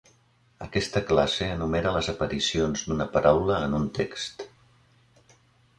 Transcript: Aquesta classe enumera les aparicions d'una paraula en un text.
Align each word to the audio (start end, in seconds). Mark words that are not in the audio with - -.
Aquesta 0.67 1.03
classe 1.09 1.49
enumera 1.57 1.91
les 1.97 2.09
aparicions 2.15 2.85
d'una 2.89 3.09
paraula 3.19 3.61
en 3.69 3.79
un 3.83 3.87
text. 4.01 4.47